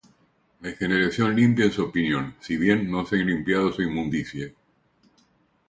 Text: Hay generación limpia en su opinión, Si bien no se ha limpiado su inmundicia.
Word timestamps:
Hay 0.63 0.73
generación 0.77 1.35
limpia 1.35 1.65
en 1.65 1.71
su 1.71 1.83
opinión, 1.83 2.33
Si 2.39 2.57
bien 2.57 2.89
no 2.89 3.05
se 3.05 3.17
ha 3.21 3.23
limpiado 3.23 3.71
su 3.71 3.83
inmundicia. 3.83 4.51